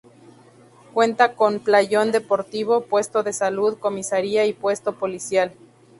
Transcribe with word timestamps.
Cuenta 0.95 1.35
con 1.35 1.59
playón 1.59 2.11
deportivo, 2.11 2.81
puesto 2.81 3.21
de 3.21 3.33
salud, 3.33 3.77
comisaría 3.77 4.47
y 4.47 4.53
puesto 4.53 4.95
policial. 4.95 5.53